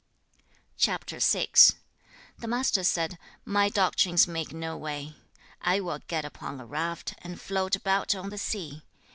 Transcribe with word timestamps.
CHAP. 0.77 1.07
VI. 1.11 1.49
The 2.39 2.47
Master 2.47 2.83
said, 2.83 3.19
'My 3.45 3.69
doctrines 3.69 4.27
make 4.27 4.51
no 4.51 4.75
way. 4.75 5.13
I 5.61 5.79
will 5.79 5.99
get 6.07 6.25
upon 6.25 6.59
a 6.59 6.65
raft, 6.65 7.13
and 7.19 7.39
float 7.39 7.75
about 7.75 8.15
on 8.15 8.31
the 8.31 8.39
sea. 8.39 8.81